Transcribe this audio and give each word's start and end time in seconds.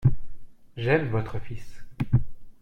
J'aime 0.77 1.09
votre 1.11 1.37
fils. 1.37 1.83